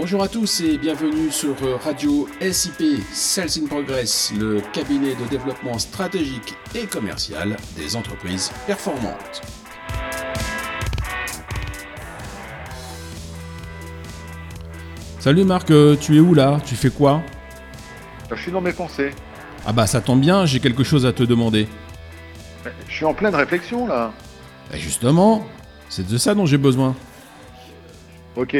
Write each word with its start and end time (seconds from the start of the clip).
Bonjour 0.00 0.22
à 0.22 0.28
tous 0.28 0.62
et 0.62 0.78
bienvenue 0.78 1.30
sur 1.30 1.54
Radio 1.84 2.26
SIP 2.40 3.02
Sales 3.12 3.50
in 3.62 3.66
Progress, 3.66 4.32
le 4.34 4.62
cabinet 4.72 5.14
de 5.14 5.28
développement 5.28 5.78
stratégique 5.78 6.54
et 6.74 6.86
commercial 6.86 7.58
des 7.76 7.96
entreprises 7.96 8.50
performantes. 8.66 9.42
Salut 15.18 15.44
Marc, 15.44 15.70
euh, 15.70 15.96
tu 16.00 16.16
es 16.16 16.20
où 16.20 16.32
là? 16.32 16.62
Tu 16.64 16.76
fais 16.76 16.88
quoi? 16.88 17.22
Je 18.30 18.40
suis 18.40 18.52
dans 18.52 18.62
mes 18.62 18.72
pensées. 18.72 19.10
Ah 19.66 19.74
bah 19.74 19.86
ça 19.86 20.00
tombe 20.00 20.22
bien, 20.22 20.46
j'ai 20.46 20.60
quelque 20.60 20.82
chose 20.82 21.04
à 21.04 21.12
te 21.12 21.24
demander. 21.24 21.68
Je 22.88 22.94
suis 22.94 23.04
en 23.04 23.12
pleine 23.12 23.34
réflexion 23.34 23.86
là. 23.86 24.14
Et 24.72 24.78
justement, 24.78 25.46
c'est 25.90 26.08
de 26.08 26.16
ça 26.16 26.34
dont 26.34 26.46
j'ai 26.46 26.56
besoin. 26.56 26.96
Ok, 28.34 28.56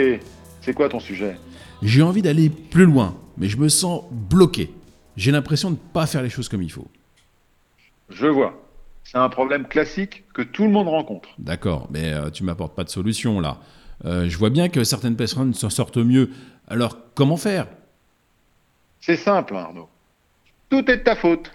c'est 0.60 0.74
quoi 0.74 0.88
ton 0.88 1.00
sujet? 1.00 1.36
J'ai 1.82 2.02
envie 2.02 2.22
d'aller 2.22 2.50
plus 2.50 2.84
loin, 2.84 3.16
mais 3.38 3.48
je 3.48 3.56
me 3.56 3.68
sens 3.68 4.04
bloqué. 4.10 4.72
J'ai 5.16 5.32
l'impression 5.32 5.70
de 5.70 5.76
ne 5.76 5.92
pas 5.92 6.06
faire 6.06 6.22
les 6.22 6.30
choses 6.30 6.48
comme 6.48 6.62
il 6.62 6.70
faut. 6.70 6.88
Je 8.08 8.26
vois. 8.26 8.60
C'est 9.04 9.18
un 9.18 9.28
problème 9.28 9.66
classique 9.66 10.24
que 10.34 10.42
tout 10.42 10.64
le 10.64 10.70
monde 10.70 10.88
rencontre. 10.88 11.30
D'accord, 11.38 11.88
mais 11.90 12.12
euh, 12.12 12.30
tu 12.30 12.44
m'apportes 12.44 12.74
pas 12.74 12.84
de 12.84 12.90
solution 12.90 13.40
là. 13.40 13.58
Euh, 14.04 14.28
je 14.28 14.38
vois 14.38 14.50
bien 14.50 14.68
que 14.68 14.84
certaines 14.84 15.16
personnes 15.16 15.52
s'en 15.52 15.70
sortent 15.70 15.96
mieux. 15.96 16.30
Alors, 16.68 16.96
comment 17.14 17.36
faire? 17.36 17.66
C'est 19.00 19.16
simple, 19.16 19.56
Arnaud. 19.56 19.88
Tout 20.68 20.90
est 20.90 20.98
de 20.98 21.02
ta 21.02 21.16
faute. 21.16 21.50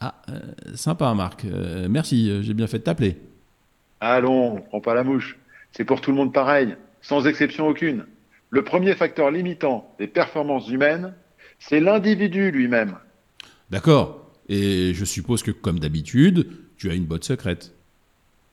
Ah, 0.00 0.14
euh, 0.28 0.40
sympa, 0.74 1.12
Marc. 1.14 1.44
Merci, 1.88 2.42
j'ai 2.42 2.54
bien 2.54 2.66
fait 2.66 2.78
de 2.78 2.84
t'appeler. 2.84 3.18
Allons, 4.00 4.60
prends 4.68 4.80
pas 4.80 4.94
la 4.94 5.04
mouche. 5.04 5.38
C'est 5.72 5.84
pour 5.84 6.00
tout 6.00 6.10
le 6.10 6.16
monde 6.16 6.32
pareil, 6.32 6.76
sans 7.00 7.26
exception 7.26 7.68
aucune. 7.68 8.06
Le 8.50 8.62
premier 8.62 8.94
facteur 8.94 9.30
limitant 9.30 9.94
des 9.98 10.06
performances 10.08 10.68
humaines, 10.68 11.14
c'est 11.58 11.80
l'individu 11.80 12.50
lui-même. 12.50 12.96
D'accord. 13.70 14.26
Et 14.48 14.92
je 14.94 15.04
suppose 15.04 15.42
que, 15.42 15.52
comme 15.52 15.78
d'habitude, 15.78 16.48
tu 16.76 16.90
as 16.90 16.94
une 16.94 17.04
botte 17.04 17.24
secrète. 17.24 17.72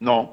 Non. 0.02 0.30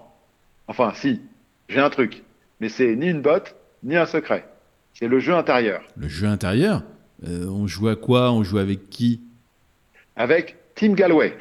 Enfin, 0.68 0.92
si. 0.94 1.20
J'ai 1.68 1.80
un 1.80 1.88
truc. 1.90 2.22
Mais 2.60 2.68
c'est 2.68 2.94
ni 2.94 3.08
une 3.08 3.22
botte, 3.22 3.56
ni 3.82 3.96
un 3.96 4.04
secret. 4.06 4.46
C'est 4.92 5.08
le 5.08 5.18
jeu 5.18 5.34
intérieur. 5.34 5.82
Le 5.96 6.08
jeu 6.08 6.26
intérieur? 6.26 6.82
Euh, 7.26 7.46
On 7.46 7.66
joue 7.66 7.88
à 7.88 7.96
quoi? 7.96 8.30
On 8.32 8.44
joue 8.44 8.58
avec 8.58 8.90
qui? 8.90 9.22
Avec 10.16 10.56
Tim 10.74 10.92
Galloway, 10.92 11.36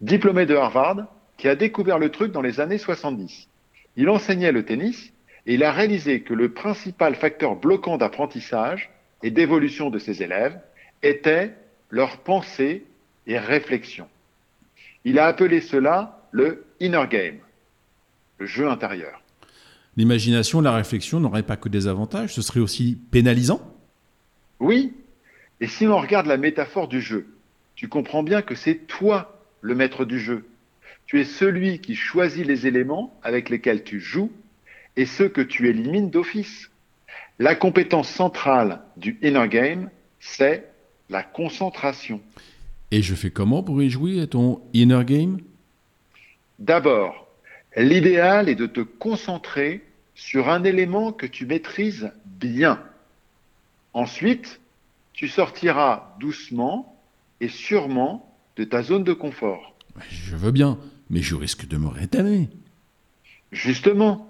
diplômé 0.00 0.46
de 0.46 0.54
Harvard, 0.54 1.06
qui 1.36 1.48
a 1.48 1.54
découvert 1.54 1.98
le 1.98 2.10
truc 2.10 2.32
dans 2.32 2.42
les 2.42 2.60
années 2.60 2.78
70. 2.78 3.48
Il 3.96 4.08
enseignait 4.08 4.52
le 4.52 4.64
tennis 4.64 5.12
et 5.48 5.54
il 5.54 5.64
a 5.64 5.72
réalisé 5.72 6.20
que 6.20 6.34
le 6.34 6.50
principal 6.50 7.14
facteur 7.14 7.56
bloquant 7.56 7.96
d'apprentissage 7.96 8.90
et 9.22 9.30
d'évolution 9.30 9.88
de 9.88 9.98
ses 9.98 10.22
élèves 10.22 10.60
était 11.02 11.54
leur 11.88 12.18
pensée 12.18 12.84
et 13.26 13.38
réflexion. 13.38 14.08
Il 15.06 15.18
a 15.18 15.24
appelé 15.24 15.62
cela 15.62 16.20
le 16.32 16.66
inner 16.80 17.06
game, 17.08 17.38
le 18.36 18.44
jeu 18.44 18.68
intérieur. 18.68 19.22
L'imagination, 19.96 20.60
la 20.60 20.74
réflexion 20.74 21.18
n'auraient 21.18 21.42
pas 21.42 21.56
que 21.56 21.70
des 21.70 21.88
avantages, 21.88 22.34
ce 22.34 22.42
serait 22.42 22.60
aussi 22.60 22.98
pénalisant? 23.10 23.62
Oui, 24.60 24.92
et 25.60 25.66
si 25.66 25.86
l'on 25.86 25.98
regarde 25.98 26.26
la 26.26 26.36
métaphore 26.36 26.88
du 26.88 27.00
jeu, 27.00 27.26
tu 27.74 27.88
comprends 27.88 28.22
bien 28.22 28.42
que 28.42 28.54
c'est 28.54 28.86
toi 28.86 29.40
le 29.62 29.74
maître 29.74 30.04
du 30.04 30.20
jeu. 30.20 30.46
Tu 31.06 31.18
es 31.20 31.24
celui 31.24 31.80
qui 31.80 31.94
choisit 31.94 32.46
les 32.46 32.66
éléments 32.66 33.18
avec 33.22 33.48
lesquels 33.48 33.82
tu 33.82 33.98
joues 33.98 34.30
et 34.98 35.06
ceux 35.06 35.28
que 35.28 35.40
tu 35.40 35.68
élimines 35.68 36.10
d'office. 36.10 36.70
La 37.38 37.54
compétence 37.54 38.08
centrale 38.08 38.82
du 38.96 39.16
inner 39.22 39.48
game, 39.48 39.90
c'est 40.18 40.68
la 41.08 41.22
concentration. 41.22 42.20
Et 42.90 43.00
je 43.00 43.14
fais 43.14 43.30
comment 43.30 43.62
pour 43.62 43.80
y 43.80 43.88
jouer 43.88 44.20
à 44.20 44.26
ton 44.26 44.60
inner 44.74 45.04
game? 45.04 45.38
D'abord, 46.58 47.28
l'idéal 47.76 48.48
est 48.48 48.56
de 48.56 48.66
te 48.66 48.80
concentrer 48.80 49.84
sur 50.16 50.48
un 50.48 50.64
élément 50.64 51.12
que 51.12 51.26
tu 51.26 51.46
maîtrises 51.46 52.10
bien. 52.26 52.82
Ensuite, 53.92 54.60
tu 55.12 55.28
sortiras 55.28 56.16
doucement 56.18 57.00
et 57.40 57.48
sûrement 57.48 58.36
de 58.56 58.64
ta 58.64 58.82
zone 58.82 59.04
de 59.04 59.12
confort. 59.12 59.76
Je 60.10 60.34
veux 60.34 60.50
bien, 60.50 60.76
mais 61.08 61.22
je 61.22 61.36
risque 61.36 61.68
de 61.68 61.76
me 61.76 61.86
rétamer. 61.86 62.48
Justement, 63.52 64.27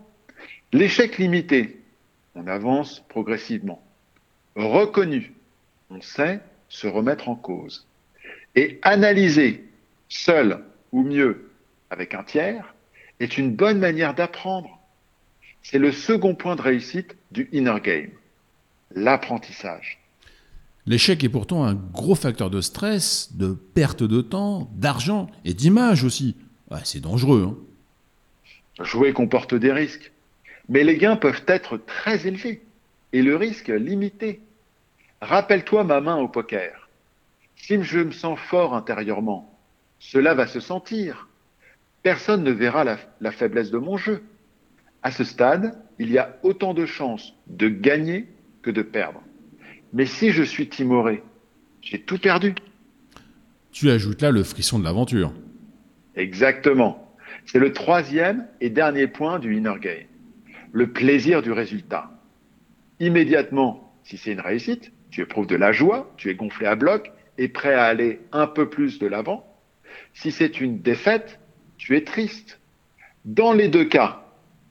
l'échec 0.72 1.18
limité, 1.18 1.80
on 2.34 2.46
avance 2.46 3.02
progressivement. 3.08 3.82
Reconnu, 4.56 5.34
on 5.90 6.00
sait 6.00 6.40
se 6.68 6.86
remettre 6.86 7.28
en 7.28 7.36
cause. 7.36 7.86
Et 8.54 8.78
analyser, 8.82 9.64
seul 10.08 10.64
ou 10.92 11.02
mieux 11.02 11.50
avec 11.90 12.14
un 12.14 12.22
tiers, 12.22 12.74
est 13.20 13.38
une 13.38 13.54
bonne 13.54 13.78
manière 13.78 14.14
d'apprendre. 14.14 14.78
C'est 15.62 15.78
le 15.78 15.92
second 15.92 16.34
point 16.34 16.56
de 16.56 16.62
réussite 16.62 17.16
du 17.30 17.48
inner 17.52 17.80
game, 17.82 18.10
l'apprentissage. 18.94 19.98
L'échec 20.86 21.22
est 21.22 21.28
pourtant 21.28 21.64
un 21.64 21.74
gros 21.74 22.14
facteur 22.14 22.48
de 22.48 22.62
stress, 22.62 23.36
de 23.36 23.52
perte 23.52 24.02
de 24.02 24.22
temps, 24.22 24.70
d'argent 24.74 25.28
et 25.44 25.52
d'image 25.52 26.04
aussi. 26.04 26.36
Ouais, 26.70 26.78
c'est 26.84 27.00
dangereux. 27.00 27.54
Hein 28.78 28.84
Jouer 28.84 29.12
comporte 29.12 29.54
des 29.54 29.72
risques, 29.72 30.12
mais 30.68 30.84
les 30.84 30.96
gains 30.96 31.16
peuvent 31.16 31.44
être 31.46 31.78
très 31.78 32.26
élevés 32.26 32.62
et 33.12 33.22
le 33.22 33.36
risque 33.36 33.68
limité. 33.68 34.40
Rappelle-toi 35.20 35.84
ma 35.84 36.00
main 36.00 36.16
au 36.16 36.28
poker. 36.28 36.88
Si 37.56 37.82
je 37.82 38.00
me 38.00 38.12
sens 38.12 38.38
fort 38.38 38.74
intérieurement, 38.74 39.58
cela 39.98 40.34
va 40.34 40.46
se 40.46 40.60
sentir. 40.60 41.28
Personne 42.02 42.44
ne 42.44 42.52
verra 42.52 42.84
la, 42.84 42.98
la 43.20 43.32
faiblesse 43.32 43.70
de 43.70 43.78
mon 43.78 43.96
jeu. 43.96 44.22
À 45.02 45.10
ce 45.10 45.24
stade, 45.24 45.76
il 45.98 46.10
y 46.10 46.18
a 46.18 46.36
autant 46.42 46.74
de 46.74 46.86
chances 46.86 47.34
de 47.48 47.68
gagner 47.68 48.26
que 48.62 48.70
de 48.70 48.82
perdre. 48.82 49.22
Mais 49.92 50.06
si 50.06 50.30
je 50.30 50.42
suis 50.42 50.68
timoré, 50.68 51.22
j'ai 51.80 52.00
tout 52.00 52.18
perdu. 52.18 52.54
Tu 53.72 53.90
ajoutes 53.90 54.22
là 54.22 54.30
le 54.30 54.42
frisson 54.44 54.78
de 54.78 54.84
l'aventure. 54.84 55.32
Exactement. 56.14 57.14
C'est 57.46 57.58
le 57.58 57.72
troisième 57.72 58.46
et 58.60 58.70
dernier 58.70 59.06
point 59.06 59.38
du 59.38 59.56
inner 59.56 59.78
game. 59.80 60.06
Le 60.72 60.92
plaisir 60.92 61.42
du 61.42 61.52
résultat. 61.52 62.10
Immédiatement, 63.00 63.92
si 64.02 64.16
c'est 64.16 64.32
une 64.32 64.40
réussite, 64.40 64.92
tu 65.10 65.22
éprouves 65.22 65.46
de 65.46 65.56
la 65.56 65.72
joie, 65.72 66.12
tu 66.16 66.30
es 66.30 66.34
gonflé 66.34 66.66
à 66.66 66.76
bloc 66.76 67.12
et 67.38 67.48
prêt 67.48 67.74
à 67.74 67.84
aller 67.84 68.20
un 68.32 68.46
peu 68.46 68.68
plus 68.68 68.98
de 68.98 69.06
l'avant. 69.06 69.44
Si 70.14 70.32
c'est 70.32 70.60
une 70.60 70.80
défaite, 70.80 71.40
tu 71.76 71.96
es 71.96 72.04
triste. 72.04 72.60
Dans 73.24 73.52
les 73.52 73.68
deux 73.68 73.84
cas, 73.84 74.24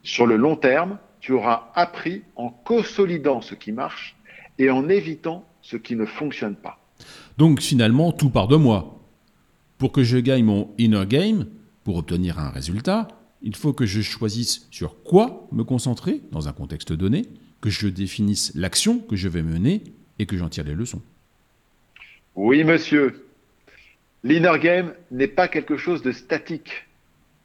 sur 0.03 0.25
le 0.25 0.35
long 0.35 0.55
terme, 0.55 0.99
tu 1.19 1.33
auras 1.33 1.71
appris 1.75 2.23
en 2.35 2.49
consolidant 2.49 3.41
ce 3.41 3.55
qui 3.55 3.71
marche 3.71 4.15
et 4.59 4.69
en 4.69 4.89
évitant 4.89 5.45
ce 5.61 5.77
qui 5.77 5.95
ne 5.95 6.05
fonctionne 6.05 6.55
pas. 6.55 6.79
Donc 7.37 7.61
finalement, 7.61 8.11
tout 8.11 8.29
part 8.29 8.47
de 8.47 8.55
moi. 8.55 8.99
Pour 9.77 9.91
que 9.91 10.03
je 10.03 10.17
gagne 10.17 10.43
mon 10.43 10.73
inner 10.77 11.05
game, 11.07 11.47
pour 11.83 11.97
obtenir 11.97 12.39
un 12.39 12.49
résultat, 12.49 13.07
il 13.41 13.55
faut 13.55 13.73
que 13.73 13.85
je 13.85 14.01
choisisse 14.01 14.67
sur 14.71 15.03
quoi 15.03 15.47
me 15.51 15.63
concentrer 15.63 16.21
dans 16.31 16.47
un 16.47 16.53
contexte 16.53 16.93
donné, 16.93 17.25
que 17.61 17.69
je 17.69 17.87
définisse 17.87 18.51
l'action 18.55 18.99
que 18.99 19.15
je 19.15 19.27
vais 19.27 19.41
mener 19.41 19.83
et 20.19 20.25
que 20.25 20.37
j'en 20.37 20.49
tire 20.49 20.63
les 20.63 20.75
leçons. 20.75 21.01
Oui, 22.35 22.63
monsieur. 22.63 23.25
L'inner 24.23 24.59
game 24.59 24.93
n'est 25.11 25.27
pas 25.27 25.47
quelque 25.47 25.77
chose 25.77 26.01
de 26.01 26.11
statique, 26.11 26.87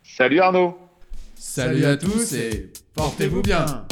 Salut 0.03 0.41
Arnaud. 0.41 0.77
Salut 1.39 1.85
à 1.85 1.97
tous 1.97 2.33
et 2.33 2.73
portez-vous 2.95 3.43
bien. 3.43 3.87